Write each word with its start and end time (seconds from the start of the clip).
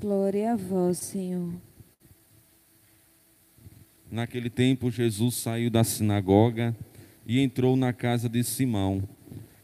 Glória 0.00 0.54
a 0.54 0.56
vós, 0.56 0.96
Senhor. 0.96 1.52
Naquele 4.10 4.48
tempo, 4.48 4.90
Jesus 4.90 5.34
saiu 5.34 5.68
da 5.68 5.84
sinagoga 5.84 6.74
e 7.26 7.38
entrou 7.38 7.76
na 7.76 7.92
casa 7.92 8.26
de 8.26 8.42
Simão. 8.42 9.06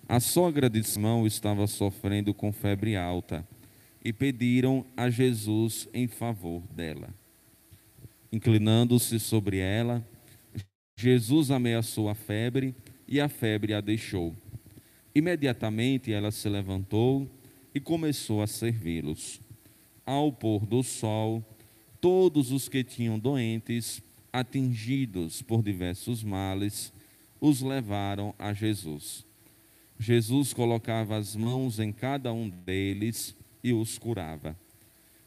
A 0.07 0.21
sogra 0.21 0.69
de 0.69 0.85
Simão 0.85 1.27
estava 1.27 1.67
sofrendo 1.67 2.35
com 2.35 2.53
febre 2.53 2.97
alta 2.97 3.49
e 4.05 4.13
pediram 4.13 4.85
a 4.95 5.09
Jesus 5.09 5.89
em 5.95 6.07
favor 6.07 6.63
dela. 6.71 7.09
Inclinando-se 8.31 9.19
sobre 9.19 9.57
ela, 9.57 10.07
Jesus 10.99 11.51
ameaçou 11.51 12.11
a 12.11 12.15
febre 12.15 12.75
e 13.09 13.23
a 13.23 13.29
febre 13.31 13.73
a 13.73 13.81
deixou. 13.81 14.35
Imediatamente 15.15 16.13
ela 16.13 16.31
se 16.31 16.47
levantou 16.47 17.27
e 17.75 17.81
começou 17.81 18.43
a 18.43 18.47
servi-los. 18.47 19.46
Ao 20.07 20.33
pôr 20.33 20.65
do 20.65 20.83
sol, 20.83 21.45
todos 22.01 22.53
os 22.53 22.69
que 22.69 22.85
tinham 22.85 23.19
doentes, 23.19 24.01
atingidos 24.33 25.43
por 25.43 25.63
diversos 25.63 26.23
males, 26.23 26.93
os 27.41 27.61
levaram 27.61 28.35
a 28.39 28.53
Jesus. 28.53 29.27
Jesus 29.99 30.53
colocava 30.53 31.17
as 31.17 31.35
mãos 31.35 31.81
em 31.81 31.91
cada 31.91 32.33
um 32.33 32.49
deles 32.49 33.35
e 33.65 33.73
os 33.73 33.99
curava. 33.99 34.57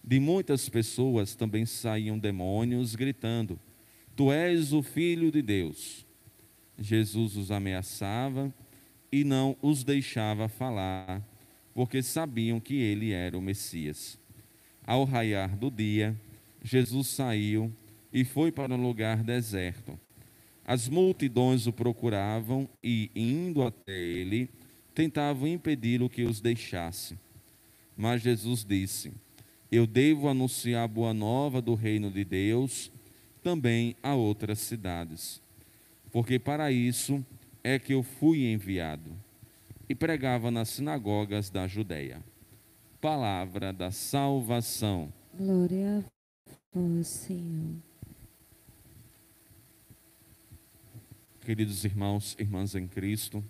De 0.03 0.19
muitas 0.19 0.69
pessoas 0.69 1.35
também 1.35 1.65
saíam 1.65 2.17
demônios, 2.17 2.95
gritando: 2.95 3.59
Tu 4.15 4.31
és 4.31 4.71
o 4.73 4.81
Filho 4.81 5.31
de 5.31 5.41
Deus. 5.41 6.05
Jesus 6.77 7.35
os 7.35 7.51
ameaçava 7.51 8.53
e 9.11 9.23
não 9.23 9.57
os 9.61 9.83
deixava 9.83 10.47
falar, 10.47 11.21
porque 11.73 12.01
sabiam 12.01 12.59
que 12.59 12.75
ele 12.75 13.11
era 13.11 13.37
o 13.37 13.41
Messias. 13.41 14.17
Ao 14.89 15.03
raiar 15.03 15.55
do 15.55 15.69
dia, 15.69 16.19
Jesus 16.63 17.09
saiu 17.09 17.71
e 18.11 18.25
foi 18.25 18.51
para 18.51 18.73
um 18.73 18.81
lugar 18.81 19.23
deserto. 19.23 19.99
As 20.65 20.89
multidões 20.89 21.67
o 21.67 21.71
procuravam 21.71 22.67
e, 22.83 23.11
indo 23.15 23.61
até 23.61 23.95
ele, 23.95 24.49
tentavam 24.95 25.47
impedir 25.47 26.01
o 26.01 26.09
que 26.09 26.23
os 26.23 26.41
deixasse. 26.41 27.15
Mas 27.95 28.23
Jesus 28.23 28.65
disse: 28.65 29.11
Eu 29.71 29.85
devo 29.85 30.27
anunciar 30.27 30.85
a 30.85 30.87
boa 30.87 31.13
nova 31.13 31.61
do 31.61 31.75
reino 31.75 32.09
de 32.09 32.25
Deus 32.25 32.91
também 33.43 33.95
a 34.01 34.15
outras 34.15 34.57
cidades, 34.57 35.39
porque 36.11 36.39
para 36.39 36.71
isso 36.71 37.23
é 37.63 37.77
que 37.77 37.93
eu 37.93 38.01
fui 38.01 38.51
enviado. 38.51 39.11
E 39.87 39.93
pregava 39.93 40.49
nas 40.49 40.69
sinagogas 40.69 41.51
da 41.51 41.67
Judéia. 41.67 42.23
Palavra 43.01 43.71
da 43.71 43.91
salvação. 43.91 45.13
Glória 45.33 46.05
a 46.45 46.51
vós, 46.73 47.07
Senhor. 47.07 47.77
Queridos 51.39 51.85
irmãos 51.85 52.35
e 52.37 52.41
irmãs 52.41 52.75
em 52.75 52.89
Cristo, 52.89 53.41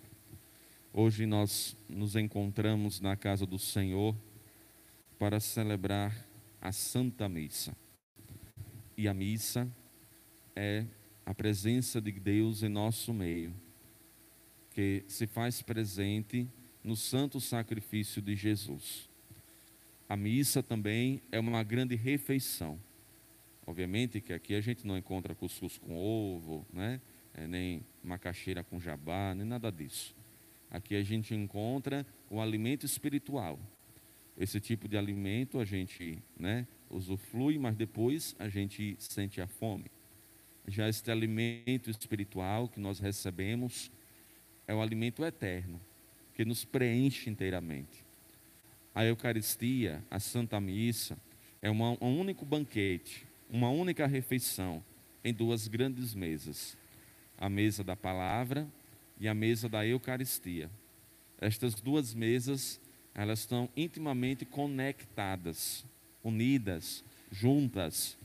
hoje 0.92 1.26
nós 1.26 1.76
nos 1.88 2.14
encontramos 2.14 3.00
na 3.00 3.16
casa 3.16 3.44
do 3.44 3.58
Senhor 3.58 4.14
para 5.18 5.40
celebrar 5.40 6.14
a 6.60 6.70
Santa 6.70 7.28
Missa. 7.28 7.76
E 8.96 9.08
a 9.08 9.12
missa 9.12 9.68
é 10.54 10.86
a 11.26 11.34
presença 11.34 12.00
de 12.00 12.12
Deus 12.12 12.62
em 12.62 12.68
nosso 12.68 13.12
meio, 13.12 13.52
que 14.70 15.02
se 15.08 15.26
faz 15.26 15.60
presente 15.60 16.48
no 16.84 16.94
santo 16.94 17.40
sacrifício 17.40 18.22
de 18.22 18.36
Jesus. 18.36 19.09
A 20.10 20.16
missa 20.16 20.60
também 20.60 21.22
é 21.30 21.38
uma 21.38 21.62
grande 21.62 21.94
refeição. 21.94 22.80
Obviamente 23.64 24.20
que 24.20 24.32
aqui 24.32 24.56
a 24.56 24.60
gente 24.60 24.84
não 24.84 24.98
encontra 24.98 25.36
cuscuz 25.36 25.78
com 25.78 25.96
ovo, 25.96 26.66
né? 26.72 27.00
é, 27.32 27.46
nem 27.46 27.86
macaxeira 28.02 28.64
com 28.64 28.80
jabá, 28.80 29.32
nem 29.36 29.46
nada 29.46 29.70
disso. 29.70 30.12
Aqui 30.68 30.96
a 30.96 31.02
gente 31.04 31.32
encontra 31.32 32.04
o 32.28 32.40
alimento 32.40 32.84
espiritual. 32.84 33.56
Esse 34.36 34.58
tipo 34.58 34.88
de 34.88 34.96
alimento 34.96 35.60
a 35.60 35.64
gente 35.64 36.20
né, 36.36 36.66
usufrui, 36.90 37.56
mas 37.56 37.76
depois 37.76 38.34
a 38.36 38.48
gente 38.48 38.96
sente 38.98 39.40
a 39.40 39.46
fome. 39.46 39.92
Já 40.66 40.88
este 40.88 41.08
alimento 41.08 41.88
espiritual 41.88 42.68
que 42.68 42.80
nós 42.80 42.98
recebemos 42.98 43.92
é 44.66 44.74
o 44.74 44.82
alimento 44.82 45.24
eterno, 45.24 45.80
que 46.34 46.44
nos 46.44 46.64
preenche 46.64 47.30
inteiramente. 47.30 48.09
A 48.94 49.04
Eucaristia, 49.04 50.04
a 50.10 50.18
Santa 50.18 50.60
Missa, 50.60 51.16
é 51.62 51.70
uma, 51.70 51.96
um 52.00 52.18
único 52.18 52.44
banquete, 52.44 53.26
uma 53.48 53.70
única 53.70 54.06
refeição 54.06 54.82
em 55.22 55.32
duas 55.32 55.68
grandes 55.68 56.14
mesas 56.14 56.78
a 57.40 57.48
mesa 57.48 57.82
da 57.82 57.96
palavra 57.96 58.68
e 59.18 59.26
a 59.26 59.34
mesa 59.34 59.66
da 59.68 59.84
Eucaristia. 59.84 60.70
Estas 61.40 61.74
duas 61.74 62.12
mesas, 62.12 62.78
elas 63.14 63.40
estão 63.40 63.70
intimamente 63.74 64.44
conectadas, 64.44 65.86
unidas, 66.22 67.02
juntas. 67.32 68.18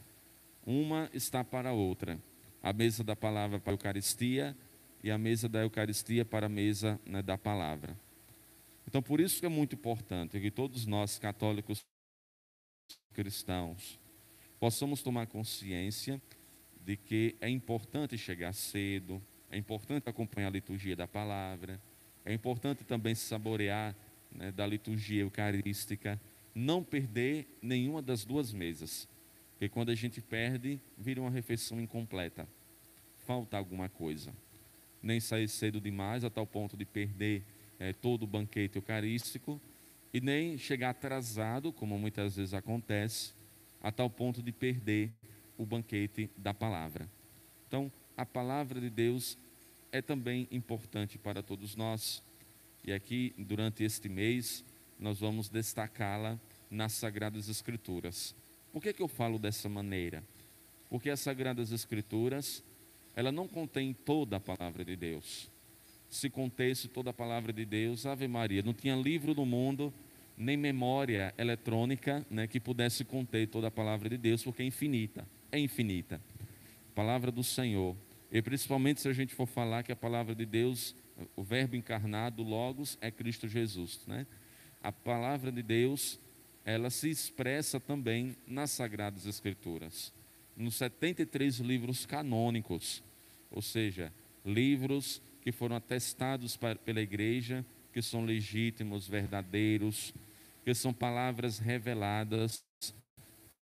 Uma 0.66 1.09
está 1.14 1.46
para 1.46 1.70
a 1.70 1.74
outra. 1.74 2.20
A 2.62 2.74
mesa 2.74 3.04
da 3.04 3.16
palavra 3.16 3.58
para 3.58 3.72
a 3.72 3.75
Eucaristia 3.75 4.56
e 5.02 5.09
a 5.09 5.18
mesa 5.18 5.48
da 5.48 5.62
Eucaristia 5.62 6.25
para 6.25 6.48
a 6.48 6.50
mesa 6.50 7.00
né, 7.06 7.22
da 7.22 7.38
palavra. 7.38 7.98
Então, 8.95 9.03
por 9.03 9.19
isso 9.19 9.41
que 9.41 9.45
é 9.45 9.50
muito 9.50 9.75
importante 9.75 10.39
que 10.39 10.50
todos 10.50 10.85
nós, 10.85 11.19
católicos 11.19 11.83
cristãos, 13.13 14.00
possamos 14.57 15.03
tomar 15.03 15.28
consciência 15.28 16.22
de 16.79 16.95
que 16.95 17.35
é 17.41 17.50
importante 17.50 18.17
chegar 18.17 18.53
cedo, 18.53 19.22
é 19.51 19.57
importante 19.57 20.07
acompanhar 20.07 20.47
a 20.47 20.51
liturgia 20.51 20.95
da 20.95 21.06
palavra, 21.06 21.78
é 22.23 22.33
importante 22.33 22.85
também 22.85 23.13
saborear 23.13 23.94
né, 24.31 24.50
da 24.53 24.66
liturgia 24.66 25.23
eucarística, 25.23 26.17
não 26.53 26.81
perder 26.81 27.47
nenhuma 27.62 28.01
das 28.01 28.23
duas 28.23 28.53
mesas, 28.53 29.09
porque 29.51 29.67
quando 29.67 29.89
a 29.89 29.95
gente 29.95 30.22
perde, 30.22 30.79
vira 30.97 31.19
uma 31.19 31.29
refeição 31.29 31.81
incompleta, 31.81 32.47
falta 33.25 33.57
alguma 33.57 33.89
coisa. 33.89 34.33
Nem 35.03 35.19
sair 35.19 35.50
cedo 35.50 35.81
demais 35.81 36.23
a 36.23 36.29
tal 36.29 36.47
ponto 36.47 36.77
de 36.77 36.85
perder 36.85 37.44
é, 37.80 37.94
todo 37.94 38.24
o 38.24 38.28
banquete 38.28 38.78
eucarístico, 38.78 39.62
e 40.13 40.22
nem 40.22 40.58
chegar 40.58 40.91
atrasado, 40.91 41.74
como 41.74 42.00
muitas 42.00 42.38
vezes 42.38 42.53
acontece, 42.53 43.34
a 43.81 43.91
tal 43.91 44.09
ponto 44.09 44.41
de 44.41 44.52
perder 44.52 45.12
o 45.58 45.66
banquete 45.66 46.30
da 46.38 46.53
palavra. 46.53 47.09
Então, 47.68 47.91
a 48.16 48.25
palavra 48.25 48.80
de 48.80 48.90
Deus 48.90 49.38
é 49.91 50.02
também 50.02 50.47
importante 50.52 51.18
para 51.18 51.44
todos 51.44 51.75
nós. 51.75 52.24
E 52.84 52.94
aqui, 52.94 53.34
durante 53.38 53.84
este 53.84 54.07
mês, 54.07 54.63
nós 55.00 55.19
vamos 55.19 55.50
destacá-la 55.50 56.40
nas 56.69 56.94
Sagradas 56.94 57.50
Escrituras. 57.50 58.36
Por 58.72 58.81
que, 58.81 58.94
que 58.94 59.02
eu 59.02 59.07
falo 59.07 59.38
dessa 59.38 59.68
maneira? 59.68 60.24
Porque 60.90 61.09
as 61.09 61.19
Sagradas 61.19 61.72
Escrituras, 61.72 62.63
ela 63.16 63.31
não 63.31 63.47
contém 63.47 63.94
toda 63.94 64.38
a 64.38 64.40
palavra 64.40 64.84
de 64.84 64.96
Deus. 64.96 65.50
Se 66.16 66.30
contesse 66.30 66.88
toda 66.88 67.09
a 67.09 67.14
palavra 67.14 67.52
de 67.52 67.66
Deus, 67.66 68.06
Ave 68.06 68.28
Maria, 68.28 68.62
não 68.62 68.74
tinha 68.74 68.96
livro 68.96 69.34
no 69.34 69.46
mundo, 69.46 69.94
nem 70.38 70.58
memória 70.58 71.34
eletrônica 71.38 72.26
né, 72.30 72.48
que 72.48 72.59
pudesse 72.59 73.03
conter 73.03 73.48
toda 73.48 73.68
a 73.68 73.72
palavra 73.72 74.09
de 74.09 74.18
Deus, 74.18 74.44
porque 74.44 74.64
é 74.64 74.66
infinita 74.66 75.25
é 75.56 75.59
infinita. 75.59 76.22
Palavra 76.94 77.31
do 77.31 77.44
Senhor. 77.44 77.96
E 78.31 78.42
principalmente 78.42 79.02
se 79.02 79.08
a 79.08 79.14
gente 79.14 79.34
for 79.34 79.46
falar 79.46 79.84
que 79.84 79.92
a 79.92 79.96
palavra 79.96 80.36
de 80.36 80.46
Deus, 80.46 80.96
o 81.36 81.44
Verbo 81.44 81.75
encarnado, 81.75 82.44
Logos, 82.44 82.98
é 83.02 83.09
Cristo 83.09 83.48
Jesus. 83.48 84.02
Né? 84.06 84.28
A 84.84 84.92
palavra 84.92 85.52
de 85.52 85.64
Deus, 85.64 86.20
ela 86.66 86.90
se 86.90 87.09
expressa 87.09 87.80
também 87.80 88.36
nas 88.46 88.72
Sagradas 88.72 89.25
Escrituras. 89.25 90.13
Nos 90.56 90.75
73 90.75 91.60
livros 91.60 92.06
canônicos, 92.06 93.04
ou 93.51 93.62
seja, 93.62 94.12
livros 94.45 95.22
que 95.45 95.51
foram 95.51 95.75
atestados 95.75 96.57
pela 96.57 97.00
igreja, 97.00 97.63
que 97.94 98.01
são 98.01 98.25
legítimos, 98.25 99.07
verdadeiros, 99.07 100.12
que 100.63 100.74
são 100.74 100.92
palavras 100.92 101.59
reveladas 101.59 102.65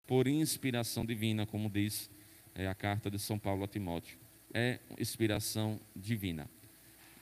por 0.06 0.28
inspiração 0.28 1.06
divina, 1.06 1.46
como 1.46 1.70
diz 1.70 2.12
é, 2.54 2.68
a 2.68 2.76
carta 2.76 3.10
de 3.10 3.18
São 3.18 3.40
Paulo 3.40 3.64
a 3.64 3.68
Timóteo. 3.68 4.20
É 4.54 4.80
inspiração 5.00 5.80
divina. 5.96 6.50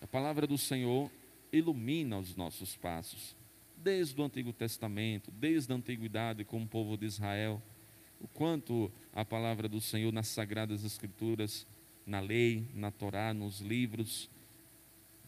A 0.01 0.07
palavra 0.07 0.47
do 0.47 0.57
Senhor 0.57 1.11
ilumina 1.51 2.17
os 2.17 2.35
nossos 2.35 2.75
passos, 2.75 3.35
desde 3.75 4.19
o 4.19 4.23
Antigo 4.23 4.51
Testamento, 4.51 5.29
desde 5.29 5.71
a 5.71 5.75
antiguidade, 5.75 6.43
como 6.43 6.67
povo 6.67 6.97
de 6.97 7.05
Israel, 7.05 7.61
o 8.19 8.27
quanto 8.27 8.91
a 9.13 9.23
palavra 9.23 9.69
do 9.69 9.79
Senhor 9.79 10.11
nas 10.11 10.29
sagradas 10.29 10.83
escrituras, 10.83 11.67
na 12.07 12.19
lei, 12.19 12.65
na 12.73 12.89
Torá, 12.89 13.35
nos 13.35 13.61
livros, 13.61 14.27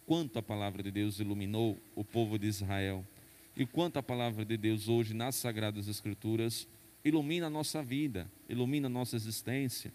quanto 0.10 0.40
a 0.40 0.42
palavra 0.42 0.82
de 0.82 0.90
Deus 0.90 1.20
iluminou 1.20 1.78
o 1.94 2.04
povo 2.04 2.40
de 2.40 2.48
Israel 2.48 3.06
e 3.56 3.64
quanto 3.64 3.98
a 3.98 4.02
palavra 4.02 4.44
de 4.44 4.58
Deus 4.58 4.90
hoje 4.90 5.14
nas 5.14 5.36
sagradas 5.36 5.88
escrituras 5.88 6.68
ilumina 7.06 7.46
a 7.46 7.50
nossa 7.50 7.84
vida, 7.84 8.28
ilumina 8.50 8.88
a 8.88 8.90
nossa 8.90 9.16
existência. 9.16 9.94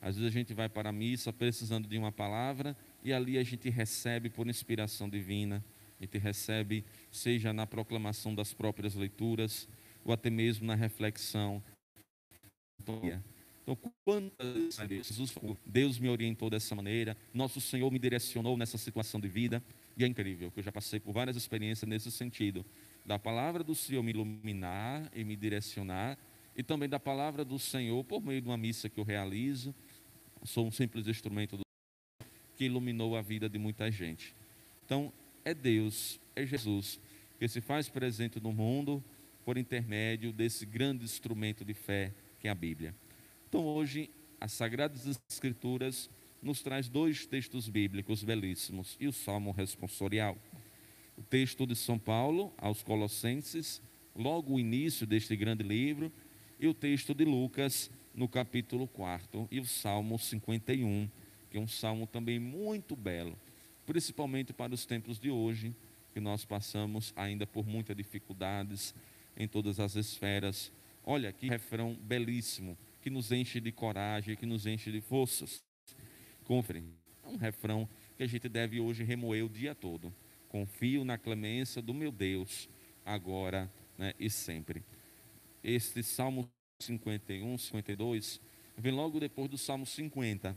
Às 0.00 0.16
vezes 0.16 0.32
a 0.32 0.36
gente 0.36 0.52
vai 0.52 0.68
para 0.68 0.88
a 0.88 0.92
missa 0.92 1.32
precisando 1.32 1.86
de 1.86 1.96
uma 1.96 2.10
palavra 2.10 2.76
e 3.04 3.12
ali 3.12 3.38
a 3.38 3.44
gente 3.44 3.70
recebe 3.70 4.28
por 4.28 4.48
inspiração 4.48 5.08
divina, 5.08 5.64
a 6.00 6.02
gente 6.02 6.18
recebe, 6.18 6.84
seja 7.08 7.52
na 7.52 7.64
proclamação 7.64 8.34
das 8.34 8.52
próprias 8.52 8.96
leituras, 8.96 9.68
ou 10.04 10.12
até 10.12 10.28
mesmo 10.28 10.66
na 10.66 10.74
reflexão. 10.74 11.62
Então, 13.62 13.78
quantas 14.04 14.76
vezes 14.88 15.06
Jesus 15.08 15.34
Deus 15.64 15.98
me 15.98 16.08
orientou 16.08 16.50
dessa 16.50 16.74
maneira, 16.74 17.16
nosso 17.32 17.60
Senhor 17.60 17.90
me 17.92 17.98
direcionou 17.98 18.56
nessa 18.56 18.76
situação 18.76 19.20
de 19.20 19.28
vida, 19.28 19.62
e 19.96 20.02
é 20.02 20.06
incrível 20.06 20.50
que 20.50 20.60
eu 20.60 20.64
já 20.64 20.72
passei 20.72 20.98
por 20.98 21.12
várias 21.12 21.36
experiências 21.36 21.88
nesse 21.88 22.10
sentido, 22.10 22.64
da 23.06 23.18
palavra 23.18 23.62
do 23.62 23.74
Senhor 23.74 24.02
me 24.02 24.10
iluminar 24.10 25.10
e 25.14 25.22
me 25.22 25.36
direcionar, 25.36 26.18
e 26.56 26.62
também 26.62 26.88
da 26.88 26.98
palavra 26.98 27.44
do 27.44 27.58
Senhor 27.58 28.02
por 28.04 28.20
meio 28.20 28.40
de 28.40 28.48
uma 28.48 28.56
missa 28.56 28.88
que 28.88 28.98
eu 28.98 29.04
realizo, 29.04 29.74
sou 30.44 30.66
um 30.66 30.70
simples 30.70 31.06
instrumento 31.06 31.56
do 31.56 31.62
que 32.56 32.64
iluminou 32.64 33.16
a 33.16 33.22
vida 33.22 33.48
de 33.48 33.58
muita 33.58 33.90
gente. 33.90 34.34
Então, 34.84 35.12
é 35.44 35.54
Deus, 35.54 36.20
é 36.34 36.44
Jesus, 36.44 37.00
que 37.38 37.46
se 37.48 37.60
faz 37.60 37.88
presente 37.88 38.40
no 38.40 38.52
mundo 38.52 39.02
por 39.44 39.56
intermédio 39.56 40.32
desse 40.32 40.66
grande 40.66 41.04
instrumento 41.04 41.64
de 41.64 41.74
fé 41.74 42.12
que 42.40 42.48
é 42.48 42.50
a 42.50 42.54
Bíblia. 42.54 42.94
Então, 43.52 43.66
hoje, 43.66 44.08
as 44.40 44.50
Sagradas 44.52 45.20
Escrituras 45.28 46.08
nos 46.40 46.62
traz 46.62 46.88
dois 46.88 47.26
textos 47.26 47.68
bíblicos 47.68 48.24
belíssimos 48.24 48.96
e 48.98 49.06
o 49.06 49.12
Salmo 49.12 49.50
responsorial. 49.50 50.38
O 51.18 51.22
texto 51.22 51.66
de 51.66 51.76
São 51.76 51.98
Paulo 51.98 52.50
aos 52.56 52.82
Colossenses, 52.82 53.82
logo 54.16 54.54
o 54.54 54.58
início 54.58 55.06
deste 55.06 55.36
grande 55.36 55.62
livro, 55.62 56.10
e 56.58 56.66
o 56.66 56.72
texto 56.72 57.12
de 57.12 57.26
Lucas 57.26 57.90
no 58.14 58.26
capítulo 58.26 58.88
4 58.88 59.46
e 59.50 59.60
o 59.60 59.66
Salmo 59.66 60.18
51, 60.18 61.06
que 61.50 61.58
é 61.58 61.60
um 61.60 61.68
salmo 61.68 62.06
também 62.06 62.38
muito 62.38 62.96
belo, 62.96 63.38
principalmente 63.84 64.54
para 64.54 64.72
os 64.72 64.86
tempos 64.86 65.20
de 65.20 65.30
hoje, 65.30 65.76
que 66.14 66.20
nós 66.20 66.42
passamos 66.46 67.12
ainda 67.14 67.46
por 67.46 67.66
muitas 67.66 67.94
dificuldades 67.94 68.94
em 69.36 69.46
todas 69.46 69.78
as 69.78 69.94
esferas. 69.94 70.72
Olha 71.04 71.30
que 71.34 71.48
refrão 71.48 71.94
belíssimo, 72.00 72.78
que 73.02 73.10
nos 73.10 73.32
enche 73.32 73.60
de 73.60 73.72
coragem, 73.72 74.36
que 74.36 74.46
nos 74.46 74.64
enche 74.64 74.90
de 74.92 75.00
forças. 75.00 75.62
Confere, 76.44 76.84
é 77.24 77.28
um 77.28 77.36
refrão 77.36 77.88
que 78.16 78.22
a 78.22 78.26
gente 78.26 78.48
deve 78.48 78.80
hoje 78.80 79.02
remoer 79.02 79.44
o 79.44 79.48
dia 79.48 79.74
todo. 79.74 80.14
Confio 80.48 81.04
na 81.04 81.18
clemência 81.18 81.82
do 81.82 81.92
meu 81.92 82.12
Deus, 82.12 82.68
agora 83.04 83.70
né, 83.98 84.14
e 84.18 84.30
sempre. 84.30 84.84
Este 85.62 86.02
Salmo 86.02 86.48
51, 86.80 87.58
52, 87.58 88.40
vem 88.78 88.92
logo 88.92 89.18
depois 89.18 89.50
do 89.50 89.58
Salmo 89.58 89.84
50, 89.84 90.56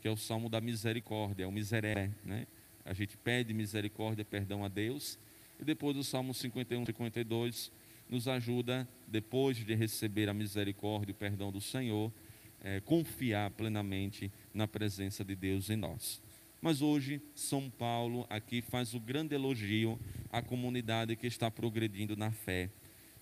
que 0.00 0.08
é 0.08 0.10
o 0.10 0.16
Salmo 0.16 0.48
da 0.48 0.60
misericórdia, 0.60 1.48
o 1.48 1.52
miseré, 1.52 2.10
né? 2.24 2.46
A 2.84 2.92
gente 2.92 3.16
pede 3.16 3.54
misericórdia, 3.54 4.24
perdão 4.24 4.64
a 4.64 4.68
Deus, 4.68 5.18
e 5.58 5.64
depois 5.64 5.96
do 5.96 6.04
Salmo 6.04 6.34
51, 6.34 6.84
52, 6.84 7.72
nos 8.08 8.28
ajuda, 8.28 8.88
depois 9.06 9.56
de 9.56 9.74
receber 9.74 10.28
a 10.28 10.34
misericórdia 10.34 11.12
e 11.12 11.14
o 11.14 11.16
perdão 11.16 11.50
do 11.50 11.60
Senhor, 11.60 12.12
é, 12.60 12.80
confiar 12.80 13.50
plenamente 13.50 14.32
na 14.52 14.66
presença 14.66 15.24
de 15.24 15.34
Deus 15.34 15.70
em 15.70 15.76
nós. 15.76 16.22
Mas 16.60 16.80
hoje, 16.80 17.20
São 17.34 17.68
Paulo 17.68 18.26
aqui 18.30 18.62
faz 18.62 18.94
o 18.94 19.00
grande 19.00 19.34
elogio 19.34 20.00
à 20.32 20.40
comunidade 20.40 21.14
que 21.14 21.26
está 21.26 21.50
progredindo 21.50 22.16
na 22.16 22.30
fé. 22.30 22.70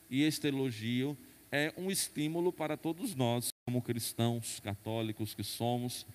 E 0.09 0.23
este 0.23 0.47
elogio 0.47 1.19
é 1.51 1.75
um 1.77 1.91
estímulo 1.91 2.53
para 2.53 2.77
todos 2.77 3.17
nós, 3.17 3.49
como 3.67 3.83
cristãos 3.83 4.61
católicos 4.61 5.35
que 5.35 5.43
somos, 5.43 6.07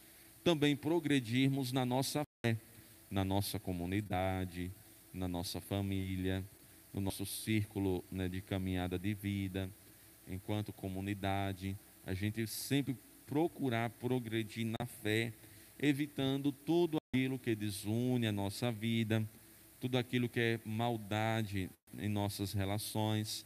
também 0.43 0.75
progredirmos 0.75 1.73
na 1.73 1.85
nossa 1.85 2.23
fé, 2.45 2.57
na 3.11 3.25
nossa 3.25 3.59
comunidade, 3.59 4.71
na 5.13 5.27
nossa 5.27 5.59
família, 5.59 6.45
no 6.99 7.05
nosso 7.05 7.25
círculo 7.25 8.03
né, 8.11 8.27
de 8.27 8.41
caminhada 8.41 8.97
de 8.97 9.13
vida, 9.13 9.69
enquanto 10.27 10.73
comunidade, 10.73 11.77
a 12.05 12.13
gente 12.13 12.45
sempre 12.47 12.97
procurar 13.25 13.89
progredir 13.89 14.65
na 14.65 14.85
fé, 14.85 15.33
evitando 15.79 16.51
tudo 16.51 16.97
aquilo 17.13 17.37
que 17.37 17.55
desune 17.55 18.27
a 18.27 18.31
nossa 18.31 18.71
vida, 18.71 19.27
tudo 19.79 19.97
aquilo 19.97 20.27
que 20.27 20.39
é 20.39 20.59
maldade 20.65 21.69
em 21.97 22.09
nossas 22.09 22.53
relações 22.53 23.45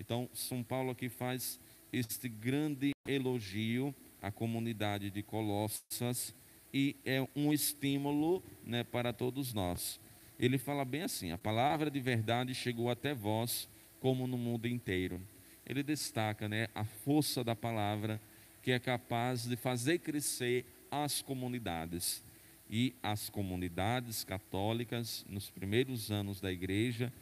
então, 0.00 0.30
São 0.32 0.62
Paulo 0.62 0.90
aqui 0.90 1.10
faz 1.10 1.60
este 1.92 2.26
grande 2.26 2.92
elogio 3.06 3.94
à 4.22 4.32
comunidade 4.32 5.10
de 5.10 5.22
Colossas 5.22 6.34
e 6.72 6.96
é 7.04 7.20
um 7.36 7.52
estímulo 7.52 8.42
né, 8.64 8.82
para 8.82 9.12
todos 9.12 9.52
nós. 9.52 10.00
Ele 10.40 10.56
fala 10.56 10.86
bem 10.86 11.02
assim: 11.02 11.30
a 11.32 11.38
palavra 11.38 11.90
de 11.90 12.00
verdade 12.00 12.54
chegou 12.54 12.88
até 12.88 13.12
vós, 13.12 13.68
como 14.00 14.26
no 14.26 14.38
mundo 14.38 14.66
inteiro. 14.66 15.20
Ele 15.66 15.82
destaca 15.82 16.48
né, 16.48 16.66
a 16.74 16.82
força 16.82 17.44
da 17.44 17.54
palavra 17.54 18.18
que 18.62 18.72
é 18.72 18.78
capaz 18.78 19.44
de 19.44 19.54
fazer 19.54 19.98
crescer 19.98 20.64
as 20.90 21.20
comunidades. 21.20 22.24
E 22.70 22.94
as 23.02 23.28
comunidades 23.28 24.24
católicas, 24.24 25.26
nos 25.28 25.50
primeiros 25.50 26.10
anos 26.10 26.40
da 26.40 26.50
igreja, 26.50 27.12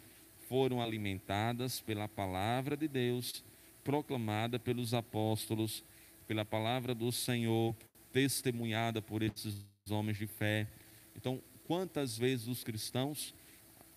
foram 0.49 0.81
alimentadas 0.81 1.81
pela 1.81 2.07
palavra 2.07 2.77
de 2.77 2.87
Deus, 2.87 3.43
proclamada 3.83 4.59
pelos 4.59 4.95
apóstolos, 4.95 5.83
pela 6.27 6.45
palavra 6.45 6.95
do 6.95 7.11
Senhor, 7.11 7.75
testemunhada 8.13 9.03
por 9.03 9.23
esses 9.23 9.65
homens 9.91 10.19
de 10.19 10.27
fé. 10.27 10.69
Então, 11.17 11.43
quantas 11.69 12.17
vezes 12.17 12.49
os 12.49 12.65
cristãos 12.65 13.35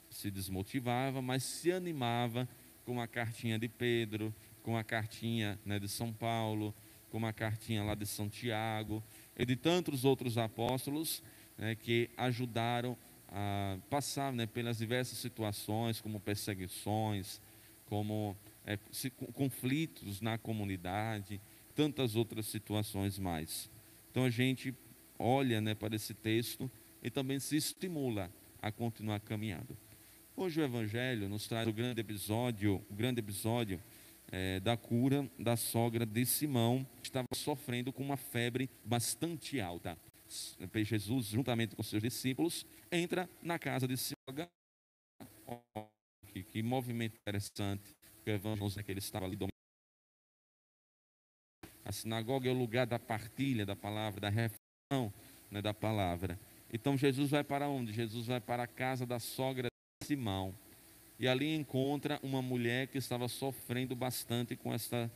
se 0.09 0.29
desmotivavam, 0.29 1.21
mas 1.21 1.41
se 1.41 1.71
animava 1.71 2.47
com 2.85 2.99
a 2.99 3.07
cartinha 3.07 3.57
de 3.57 3.69
Pedro, 3.69 4.35
com 4.61 4.75
a 4.75 4.83
cartinha 4.83 5.57
né, 5.65 5.79
de 5.79 5.87
São 5.87 6.11
Paulo, 6.11 6.75
com 7.09 7.25
a 7.25 7.31
cartinha 7.31 7.81
lá 7.81 7.95
de 7.95 8.05
Santiago 8.05 9.01
e 9.37 9.45
de 9.45 9.55
tantos 9.55 10.03
outros 10.03 10.37
apóstolos 10.37 11.23
né, 11.57 11.73
que 11.73 12.09
ajudaram 12.17 12.97
a 13.29 13.77
passar 13.89 14.33
né, 14.33 14.45
pelas 14.45 14.79
diversas 14.79 15.17
situações, 15.19 16.01
como 16.01 16.19
perseguições, 16.19 17.39
como 17.85 18.35
é, 18.65 18.77
se, 18.91 19.09
conflitos 19.09 20.19
na 20.19 20.37
comunidade, 20.37 21.39
tantas 21.73 22.17
outras 22.17 22.47
situações 22.47 23.17
mais. 23.17 23.69
Então 24.11 24.25
a 24.25 24.29
gente 24.29 24.75
olha 25.17 25.61
né, 25.61 25.73
para 25.73 25.95
esse 25.95 26.13
texto 26.13 26.69
e 27.01 27.09
também 27.09 27.39
se 27.39 27.55
estimula 27.55 28.31
a 28.61 28.71
continuar 28.71 29.19
caminhando. 29.21 29.77
Hoje 30.35 30.61
o 30.61 30.63
Evangelho 30.63 31.27
nos 31.27 31.47
traz 31.47 31.67
o 31.67 31.73
grande 31.73 32.01
episódio, 32.01 32.85
o 32.89 32.93
grande 32.93 33.19
episódio 33.19 33.81
é, 34.31 34.59
da 34.59 34.77
cura 34.77 35.29
da 35.37 35.57
sogra 35.57 36.05
de 36.05 36.25
Simão, 36.25 36.87
que 37.01 37.09
estava 37.09 37.27
sofrendo 37.33 37.91
com 37.91 38.03
uma 38.03 38.17
febre 38.17 38.69
bastante 38.83 39.59
alta. 39.59 39.97
Jesus, 40.85 41.27
juntamente 41.27 41.75
com 41.75 41.83
seus 41.83 42.01
discípulos, 42.01 42.65
entra 42.91 43.29
na 43.41 43.59
casa 43.59 43.87
de 43.87 43.97
Simão. 43.97 44.47
Que, 46.27 46.43
que 46.43 46.63
movimento 46.63 47.17
interessante 47.17 47.93
que 48.23 48.31
o 48.31 48.33
evangelho 48.33 48.79
é 48.79 48.83
que 48.83 48.91
ele 48.91 48.99
estava 48.99 49.25
ali 49.25 49.35
dominando. 49.35 49.51
A 51.83 51.91
sinagoga 51.91 52.47
é 52.47 52.51
o 52.51 52.57
lugar 52.57 52.87
da 52.87 52.97
partilha 52.97 53.65
da 53.65 53.75
palavra, 53.75 54.21
da 54.21 54.29
reflexão 54.29 55.13
né, 55.49 55.61
da 55.61 55.73
palavra. 55.73 56.39
Então 56.71 56.97
Jesus 56.97 57.29
vai 57.29 57.43
para 57.43 57.67
onde? 57.67 57.91
Jesus 57.91 58.27
vai 58.27 58.39
para 58.39 58.63
a 58.63 58.67
casa 58.67 59.05
da 59.05 59.19
sogra 59.19 59.67
de 60.01 60.07
Simão. 60.07 60.55
E 61.19 61.27
ali 61.27 61.53
encontra 61.53 62.19
uma 62.23 62.41
mulher 62.41 62.87
que 62.87 62.97
estava 62.97 63.27
sofrendo 63.27 63.95
bastante 63.95 64.55
com 64.55 64.73
esta 64.73 65.11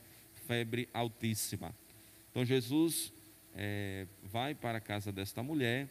febre 0.46 0.88
altíssima. 0.92 1.74
Então 2.30 2.44
Jesus 2.44 3.12
é, 3.54 4.06
vai 4.22 4.54
para 4.54 4.78
a 4.78 4.80
casa 4.80 5.10
desta 5.10 5.42
mulher 5.42 5.88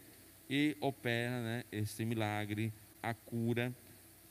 e 0.49 0.77
opera 0.79 1.41
né, 1.41 1.63
esse 1.71 2.05
milagre, 2.05 2.71
a 3.01 3.13
cura, 3.13 3.73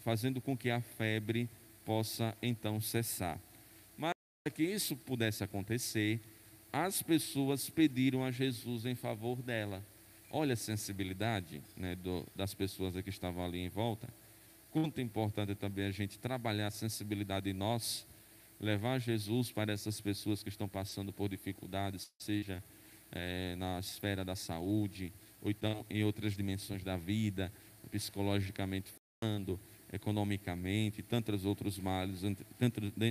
fazendo 0.01 0.41
com 0.41 0.57
que 0.57 0.71
a 0.71 0.81
febre 0.81 1.49
possa 1.85 2.37
então 2.41 2.81
cessar. 2.81 3.39
Mas 3.97 4.13
para 4.43 4.55
que 4.55 4.63
isso 4.63 4.97
pudesse 4.97 5.43
acontecer, 5.43 6.21
as 6.73 7.03
pessoas 7.03 7.69
pediram 7.69 8.25
a 8.25 8.31
Jesus 8.31 8.87
em 8.87 8.95
favor 8.95 9.43
dela. 9.43 9.83
Olha 10.37 10.55
a 10.55 10.57
sensibilidade 10.57 11.63
né, 11.77 11.95
do, 11.95 12.27
das 12.35 12.55
pessoas 12.55 13.01
que 13.01 13.09
estavam 13.09 13.45
ali 13.45 13.61
em 13.61 13.69
volta. 13.69 14.09
Quanto 14.69 14.99
é 14.99 15.01
importante 15.01 15.55
também 15.55 15.87
a 15.87 15.93
gente 15.93 16.19
trabalhar 16.19 16.67
a 16.67 16.71
sensibilidade 16.73 17.49
em 17.49 17.53
nós, 17.53 18.05
levar 18.59 18.99
Jesus 18.99 19.53
para 19.53 19.73
essas 19.73 20.01
pessoas 20.01 20.43
que 20.43 20.49
estão 20.49 20.69
passando 20.69 21.13
por 21.13 21.29
dificuldades, 21.29 22.11
seja 22.19 22.61
é, 23.13 23.55
na 23.55 23.79
esfera 23.79 24.25
da 24.25 24.35
saúde, 24.35 25.13
ou 25.41 25.53
então 25.53 25.87
em 25.89 26.03
outras 26.03 26.37
dimensões 26.37 26.83
da 26.83 26.97
vida, 26.97 27.53
psicologicamente 27.89 28.93
falando, 29.21 29.61
economicamente, 29.93 31.01
tantos 31.01 31.45
outros 31.45 31.79
males, 31.79 32.23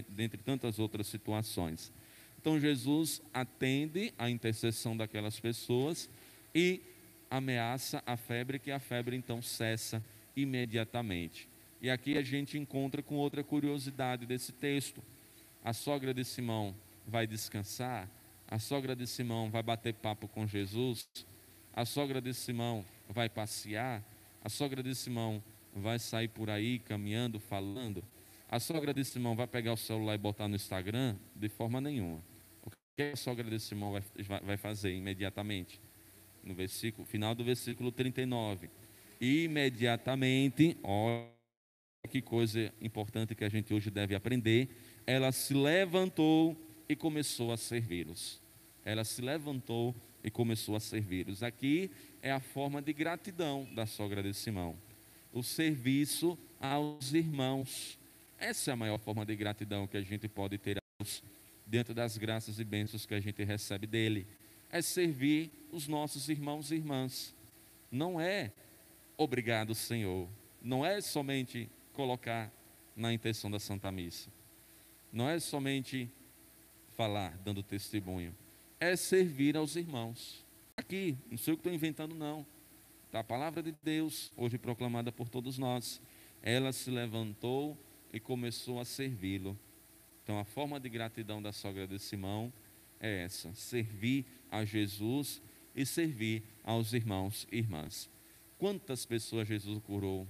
dentre 0.10 0.44
tantas 0.44 0.78
outras 0.78 1.08
situações. 1.08 1.90
Então 2.38 2.60
Jesus 2.60 3.22
atende 3.34 4.14
a 4.18 4.30
intercessão 4.30 4.98
daquelas 4.98 5.40
pessoas 5.40 6.10
e 6.54 6.82
ameaça 7.34 8.04
a 8.06 8.16
febre, 8.16 8.60
que 8.60 8.70
a 8.70 8.80
febre 8.80 9.16
então 9.16 9.42
cessa 9.42 10.04
imediatamente. 10.36 11.50
E 11.82 11.90
aqui 11.90 12.16
a 12.16 12.22
gente 12.22 12.60
encontra 12.60 13.02
com 13.02 13.16
outra 13.16 13.44
curiosidade 13.44 14.28
desse 14.28 14.52
texto. 14.52 15.04
A 15.64 15.74
sogra 15.74 16.14
de 16.14 16.24
Simão 16.24 16.76
vai 17.08 17.26
descansar, 17.26 18.08
a 18.48 18.60
sogra 18.60 18.96
de 18.96 19.08
Simão 19.08 19.50
vai 19.50 19.64
bater 19.64 19.96
papo 19.96 20.28
com 20.28 20.46
Jesus, 20.46 21.10
a 21.74 21.86
sogra 21.86 22.22
de 22.22 22.36
Simão 22.36 22.86
vai 23.10 23.28
passear, 23.28 24.04
a 24.44 24.48
sogra 24.48 24.84
de 24.84 24.94
Simão 24.94 25.44
vai 25.76 25.98
sair 25.98 26.28
por 26.28 26.52
aí 26.52 26.78
caminhando, 26.78 27.40
falando. 27.40 28.04
A 28.48 28.60
sogra 28.60 28.94
de 28.94 29.04
Simão 29.04 29.36
vai 29.36 29.48
pegar 29.48 29.74
o 29.74 29.78
celular 29.78 30.14
e 30.14 30.20
botar 30.20 30.48
no 30.48 30.56
Instagram? 30.56 31.16
De 31.36 31.50
forma 31.50 31.82
nenhuma. 31.82 32.22
O 32.64 32.70
que 32.70 33.02
a 33.02 33.16
sogra 33.16 33.50
de 33.50 33.60
Simão 33.60 33.92
vai, 33.92 34.04
vai 34.44 34.58
fazer 34.58 34.94
imediatamente? 34.94 35.82
No 36.44 36.54
versículo, 36.54 37.06
final 37.06 37.34
do 37.34 37.44
versículo 37.44 37.92
39. 37.92 38.70
Imediatamente, 39.20 40.78
olha 40.84 41.32
que 42.10 42.22
coisa 42.22 42.74
importante 42.82 43.34
que 43.34 43.44
a 43.44 43.50
gente 43.50 43.74
hoje 43.74 43.90
deve 43.90 44.14
aprender. 44.16 44.70
Ela 45.08 45.32
se 45.32 45.54
levantou 45.54 46.58
e 46.90 46.96
começou 46.96 47.52
a 47.52 47.58
servi-los. 47.58 48.42
Ela 48.84 49.04
se 49.04 49.22
levantou 49.22 49.96
e 50.24 50.30
começou 50.30 50.76
a 50.76 50.80
servi-los. 50.80 51.44
Aqui 51.44 51.90
é 52.22 52.32
a 52.32 52.40
forma 52.40 52.82
de 52.82 52.92
gratidão 52.94 53.68
da 53.74 53.86
sogra 53.86 54.22
de 54.22 54.34
Simão. 54.34 54.78
O 55.32 55.42
serviço 55.42 56.38
aos 56.60 57.14
irmãos. 57.14 57.98
Essa 58.38 58.72
é 58.72 58.74
a 58.74 58.78
maior 58.78 59.00
forma 59.00 59.26
de 59.26 59.36
gratidão 59.36 59.88
que 59.88 59.98
a 59.98 60.02
gente 60.02 60.28
pode 60.28 60.58
ter 60.58 60.78
dentro 61.66 61.94
das 61.94 62.18
graças 62.18 62.60
e 62.60 62.64
bênçãos 62.64 63.06
que 63.06 63.14
a 63.14 63.20
gente 63.20 63.44
recebe 63.44 63.88
dele. 63.88 64.28
É 64.74 64.82
servir 64.82 65.52
os 65.72 65.88
nossos 65.88 66.30
irmãos 66.30 66.72
e 66.72 66.76
irmãs. 66.76 67.36
Não 67.92 68.20
é 68.20 68.52
obrigado, 69.16 69.76
Senhor. 69.76 70.28
Não 70.60 70.84
é 70.84 71.00
somente 71.00 71.70
colocar 71.94 72.52
na 72.96 73.14
intenção 73.14 73.52
da 73.52 73.60
Santa 73.60 73.92
Missa. 73.92 74.32
Não 75.12 75.30
é 75.30 75.40
somente 75.40 76.10
falar, 76.98 77.38
dando 77.46 77.62
testemunho. 77.62 78.36
É 78.80 78.96
servir 78.96 79.56
aos 79.56 79.76
irmãos. 79.76 80.44
Aqui, 80.76 81.16
não 81.30 81.38
sei 81.38 81.54
o 81.54 81.58
que 81.58 81.62
estou 81.62 81.72
inventando, 81.72 82.16
não. 82.16 82.44
Tá 83.12 83.20
a 83.20 83.24
palavra 83.24 83.62
de 83.62 83.76
Deus, 83.84 84.32
hoje 84.36 84.58
proclamada 84.58 85.12
por 85.12 85.30
todos 85.30 85.60
nós. 85.60 86.02
Ela 86.42 86.74
se 86.74 86.90
levantou 86.90 87.78
e 88.12 88.20
começou 88.20 88.80
a 88.80 88.86
servi-lo. 88.86 89.56
Então, 90.24 90.40
a 90.40 90.44
forma 90.44 90.80
de 90.80 90.90
gratidão 90.90 91.44
da 91.44 91.52
sogra 91.52 91.86
de 91.86 92.00
Simão 92.00 92.52
é 93.04 93.24
essa: 93.24 93.54
servir 93.54 94.26
a 94.50 94.64
Jesus 94.64 95.42
e 95.76 95.86
servir 95.86 96.44
aos 96.64 96.94
irmãos 96.94 97.46
e 97.52 97.58
irmãs. 97.58 98.10
Quantas 98.58 99.06
pessoas 99.06 99.48
Jesus 99.48 99.80
curou? 99.84 100.28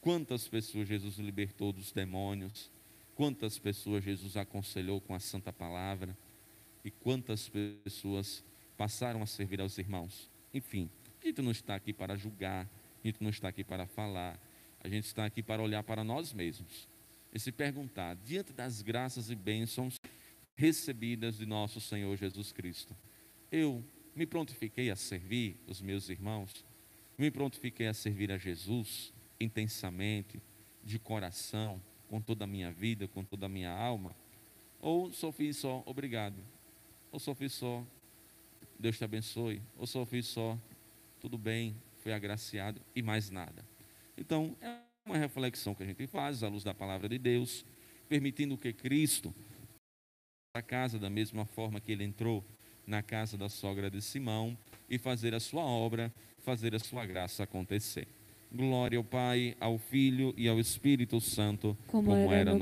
Quantas 0.00 0.48
pessoas 0.48 0.88
Jesus 0.88 1.18
libertou 1.18 1.72
dos 1.72 1.92
demônios? 1.92 2.70
Quantas 3.14 3.58
pessoas 3.58 4.02
Jesus 4.02 4.36
aconselhou 4.36 5.00
com 5.00 5.14
a 5.14 5.20
santa 5.20 5.52
palavra? 5.52 6.16
E 6.84 6.90
quantas 6.90 7.48
pessoas 7.48 8.42
passaram 8.76 9.22
a 9.22 9.26
servir 9.26 9.60
aos 9.60 9.76
irmãos? 9.78 10.30
Enfim, 10.52 10.90
a 11.22 11.26
gente 11.26 11.42
não 11.42 11.50
está 11.50 11.74
aqui 11.74 11.92
para 11.92 12.16
julgar, 12.16 12.68
a 13.02 13.06
gente 13.06 13.22
não 13.22 13.30
está 13.30 13.48
aqui 13.48 13.62
para 13.62 13.86
falar, 13.86 14.38
a 14.80 14.88
gente 14.88 15.04
está 15.04 15.24
aqui 15.24 15.42
para 15.42 15.62
olhar 15.62 15.82
para 15.82 16.02
nós 16.02 16.32
mesmos 16.32 16.88
e 17.34 17.40
se 17.40 17.50
perguntar, 17.50 18.14
diante 18.14 18.52
das 18.52 18.80
graças 18.80 19.28
e 19.28 19.34
bênçãos 19.34 19.98
recebidas 20.54 21.36
de 21.36 21.46
nosso 21.46 21.80
Senhor 21.80 22.16
Jesus 22.16 22.52
Cristo, 22.52 22.96
eu 23.50 23.84
me 24.14 24.26
prontifiquei 24.26 24.90
a 24.90 24.96
servir 24.96 25.56
os 25.66 25.80
meus 25.80 26.08
irmãos, 26.08 26.64
me 27.18 27.30
prontifiquei 27.30 27.86
a 27.86 27.94
servir 27.94 28.30
a 28.30 28.38
Jesus 28.38 29.12
intensamente, 29.40 30.40
de 30.82 30.98
coração, 30.98 31.82
com 32.08 32.20
toda 32.20 32.44
a 32.44 32.46
minha 32.46 32.70
vida, 32.70 33.08
com 33.08 33.24
toda 33.24 33.46
a 33.46 33.48
minha 33.48 33.70
alma, 33.70 34.14
ou 34.78 35.12
só 35.12 35.32
fiz 35.32 35.56
só, 35.56 35.82
obrigado, 35.86 36.36
ou 37.10 37.18
só 37.18 37.34
fiz 37.34 37.52
só, 37.52 37.84
Deus 38.78 38.98
te 38.98 39.04
abençoe, 39.04 39.62
ou 39.76 39.86
só 39.86 40.04
fiz 40.04 40.26
só, 40.26 40.58
tudo 41.20 41.38
bem, 41.38 41.74
fui 42.02 42.12
agraciado 42.12 42.80
e 42.94 43.02
mais 43.02 43.30
nada. 43.30 43.64
Então, 44.16 44.56
é 44.60 44.78
uma 45.06 45.16
reflexão 45.16 45.74
que 45.74 45.82
a 45.82 45.86
gente 45.86 46.06
faz 46.06 46.42
à 46.42 46.48
luz 46.48 46.62
da 46.62 46.74
palavra 46.74 47.08
de 47.08 47.18
Deus, 47.18 47.64
permitindo 48.08 48.58
que 48.58 48.72
Cristo 48.72 49.34
a 50.56 50.62
casa 50.62 51.00
da 51.00 51.10
mesma 51.10 51.44
forma 51.44 51.80
que 51.80 51.90
ele 51.90 52.04
entrou 52.04 52.44
na 52.86 53.02
casa 53.02 53.36
da 53.36 53.48
sogra 53.48 53.90
de 53.90 54.00
Simão 54.00 54.56
e 54.88 54.98
fazer 54.98 55.34
a 55.34 55.40
sua 55.40 55.64
obra, 55.64 56.14
fazer 56.44 56.76
a 56.76 56.78
sua 56.78 57.04
graça 57.04 57.42
acontecer. 57.42 58.06
Glória 58.52 58.96
ao 58.96 59.02
Pai, 59.02 59.56
ao 59.58 59.78
Filho 59.78 60.32
e 60.36 60.46
ao 60.46 60.60
Espírito 60.60 61.20
Santo, 61.20 61.76
como, 61.88 62.10
como 62.10 62.32
era 62.32 62.54
no 62.54 62.60